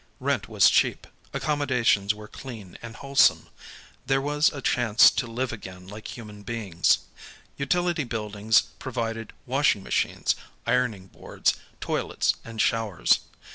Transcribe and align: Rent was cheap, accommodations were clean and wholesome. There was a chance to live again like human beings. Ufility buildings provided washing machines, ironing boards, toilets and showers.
Rent 0.19 0.49
was 0.49 0.67
cheap, 0.67 1.05
accommodations 1.31 2.11
were 2.15 2.27
clean 2.27 2.75
and 2.81 2.95
wholesome. 2.95 3.49
There 4.07 4.19
was 4.19 4.49
a 4.49 4.59
chance 4.59 5.11
to 5.11 5.27
live 5.27 5.53
again 5.53 5.87
like 5.87 6.17
human 6.17 6.41
beings. 6.41 7.01
Ufility 7.59 8.05
buildings 8.09 8.61
provided 8.79 9.31
washing 9.45 9.83
machines, 9.83 10.33
ironing 10.65 11.05
boards, 11.05 11.53
toilets 11.79 12.33
and 12.43 12.59
showers. 12.59 13.19